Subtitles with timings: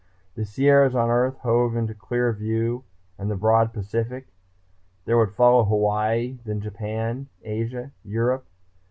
[0.33, 2.85] The Sierras on Earth hove into clear view
[3.19, 4.25] and the broad Pacific.
[5.05, 8.47] There would follow Hawaii, then Japan, Asia, Europe....